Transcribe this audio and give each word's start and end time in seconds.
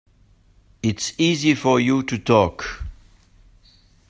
It's 0.81 1.13
easy 1.19 1.53
for 1.53 1.79
you 1.79 2.01
to 2.01 2.17
talk. 2.17 2.85